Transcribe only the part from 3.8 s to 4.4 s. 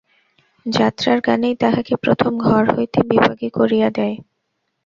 দেয়।